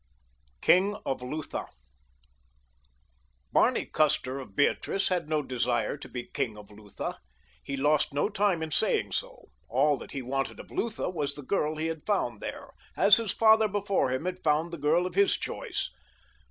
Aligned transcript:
KING 0.61 0.95
OF 1.05 1.21
LUTHA 1.21 1.67
Barney 3.53 3.85
Custer, 3.85 4.39
of 4.39 4.55
Beatrice, 4.55 5.09
had 5.09 5.29
no 5.29 5.43
desire 5.43 5.95
to 5.95 6.09
be 6.09 6.23
king 6.33 6.57
of 6.57 6.71
Lutha. 6.71 7.19
He 7.61 7.77
lost 7.77 8.11
no 8.11 8.27
time 8.27 8.63
in 8.63 8.71
saying 8.71 9.11
so. 9.11 9.49
All 9.69 9.97
that 9.97 10.13
he 10.13 10.23
wanted 10.23 10.59
of 10.59 10.71
Lutha 10.71 11.11
was 11.11 11.35
the 11.35 11.43
girl 11.43 11.75
he 11.75 11.85
had 11.85 12.03
found 12.07 12.41
there, 12.41 12.71
as 12.97 13.17
his 13.17 13.31
father 13.31 13.67
before 13.67 14.09
him 14.09 14.25
had 14.25 14.43
found 14.43 14.71
the 14.73 14.79
girl 14.79 15.05
of 15.05 15.13
his 15.13 15.37
choice. 15.37 15.91